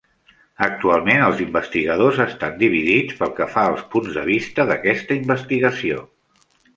[0.67, 6.01] Actualment, els investigadors estan dividits pel que fa als punts de vista d'aquesta investigació.